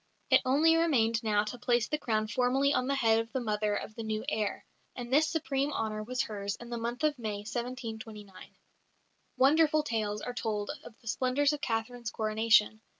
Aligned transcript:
It 0.31 0.41
only 0.45 0.75
remained 0.77 1.21
now 1.21 1.43
to 1.43 1.59
place 1.59 1.87
the 1.87 1.99
crown 1.99 2.27
formally 2.27 2.73
on 2.73 2.87
the 2.87 2.95
head 2.95 3.19
of 3.19 3.31
the 3.33 3.39
mother 3.39 3.75
of 3.75 3.93
the 3.93 4.01
new 4.01 4.25
heir, 4.27 4.65
and 4.95 5.13
this 5.13 5.27
supreme 5.29 5.71
honour 5.71 6.01
was 6.01 6.23
hers 6.23 6.55
in 6.55 6.71
the 6.71 6.77
month 6.79 7.03
of 7.03 7.19
May, 7.19 7.41
1729. 7.43 8.55
Wonderful 9.37 9.83
tales 9.83 10.23
are 10.23 10.33
told 10.33 10.71
of 10.83 10.99
the 11.01 11.07
splendours 11.07 11.53
of 11.53 11.61
Catherine's 11.61 12.09
coronation. 12.09 12.81